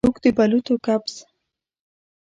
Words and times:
څوک 0.05 0.15
د 0.23 0.25
بلوطو 0.37 0.75
کپس 0.85 1.15